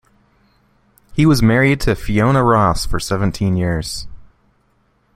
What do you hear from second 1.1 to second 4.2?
He was married to Fiona Ross for seventeen years.